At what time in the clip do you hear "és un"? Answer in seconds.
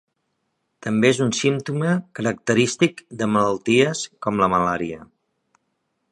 1.15-1.33